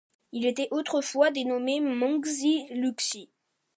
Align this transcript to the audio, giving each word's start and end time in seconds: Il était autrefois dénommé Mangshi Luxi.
Il 0.31 0.47
était 0.47 0.67
autrefois 0.71 1.29
dénommé 1.29 1.79
Mangshi 1.79 2.65
Luxi. 2.71 3.29